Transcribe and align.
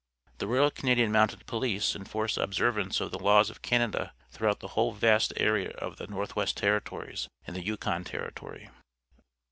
The 0.39 0.47
Royal 0.47 0.71
Canadian 0.71 1.11
Mounted 1.11 1.45
PoUce 1.45 1.95
enforce 1.95 2.35
observance 2.35 2.99
of 3.01 3.11
the 3.11 3.19
laws 3.19 3.51
of 3.51 3.61
Canada 3.61 4.13
throughout 4.31 4.59
the 4.59 4.69
whole 4.69 4.93
vast 4.93 5.31
area 5.37 5.73
of 5.77 5.97
the 5.97 6.07
Northwest 6.07 6.57
Ter 6.57 6.79
ritories 6.79 7.27
and 7.45 7.55
the 7.55 7.63
Yukon 7.63 8.03
Territory. 8.03 8.71